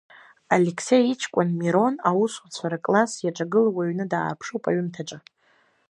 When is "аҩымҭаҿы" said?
4.69-5.17